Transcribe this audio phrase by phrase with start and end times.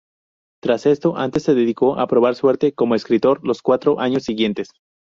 [0.63, 4.71] Tras esto antes se dedicó a probar suerte como escritor los cuatro años siguientes.